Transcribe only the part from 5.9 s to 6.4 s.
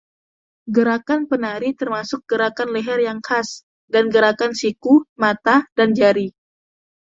jari.